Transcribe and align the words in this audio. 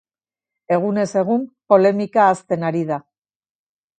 Egunez 0.77 1.05
egun 1.21 1.43
polemika 1.73 2.25
hazten 2.29 2.65
ari 2.71 2.81
da. 2.93 3.01